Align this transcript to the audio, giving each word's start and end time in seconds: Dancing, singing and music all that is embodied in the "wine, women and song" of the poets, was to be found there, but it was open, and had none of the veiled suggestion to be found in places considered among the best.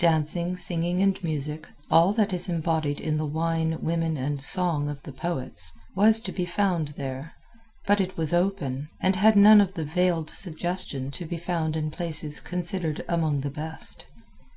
Dancing, 0.00 0.56
singing 0.56 1.00
and 1.02 1.22
music 1.22 1.68
all 1.88 2.12
that 2.14 2.32
is 2.32 2.48
embodied 2.48 2.98
in 3.00 3.16
the 3.16 3.24
"wine, 3.24 3.78
women 3.80 4.16
and 4.16 4.42
song" 4.42 4.88
of 4.88 5.04
the 5.04 5.12
poets, 5.12 5.70
was 5.94 6.20
to 6.22 6.32
be 6.32 6.44
found 6.44 6.88
there, 6.96 7.34
but 7.86 8.00
it 8.00 8.16
was 8.18 8.34
open, 8.34 8.88
and 9.00 9.14
had 9.14 9.36
none 9.36 9.60
of 9.60 9.74
the 9.74 9.84
veiled 9.84 10.30
suggestion 10.30 11.12
to 11.12 11.24
be 11.24 11.36
found 11.36 11.76
in 11.76 11.92
places 11.92 12.40
considered 12.40 13.04
among 13.08 13.42
the 13.42 13.50
best. 13.50 14.06